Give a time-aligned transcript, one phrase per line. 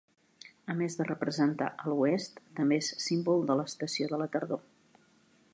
[0.73, 4.69] A més de representar a l'oest, també és símbol de l'estació de la tardor.